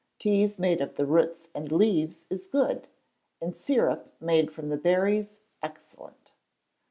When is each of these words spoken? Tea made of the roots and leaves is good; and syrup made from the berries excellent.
Tea 0.17 0.49
made 0.57 0.81
of 0.81 0.95
the 0.95 1.05
roots 1.05 1.47
and 1.53 1.71
leaves 1.71 2.25
is 2.27 2.47
good; 2.47 2.87
and 3.39 3.55
syrup 3.55 4.11
made 4.19 4.51
from 4.51 4.69
the 4.69 4.77
berries 4.77 5.35
excellent. 5.61 6.31